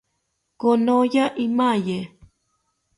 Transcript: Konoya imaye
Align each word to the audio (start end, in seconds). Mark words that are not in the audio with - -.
Konoya 0.59 1.23
imaye 1.45 1.97